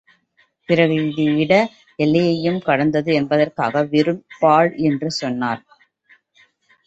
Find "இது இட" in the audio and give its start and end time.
1.07-1.53